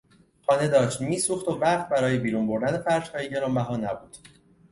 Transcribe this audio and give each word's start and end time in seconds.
خانه 0.47 0.67
داشت 0.67 1.01
میسوخت 1.01 1.47
و 1.47 1.51
وقت 1.51 1.89
برای 1.89 2.17
بیرون 2.17 2.47
بردن 2.47 2.77
فرشهای 2.81 3.29
گرانبها 3.29 3.77
نبود. 3.77 4.17